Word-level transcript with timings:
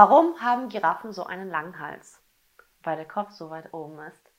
Warum 0.00 0.40
haben 0.40 0.68
Giraffen 0.68 1.12
so 1.12 1.24
einen 1.24 1.50
langen 1.50 1.80
Hals? 1.80 2.22
Weil 2.84 2.94
der 2.94 3.04
Kopf 3.04 3.32
so 3.32 3.50
weit 3.50 3.74
oben 3.74 3.98
ist. 3.98 4.30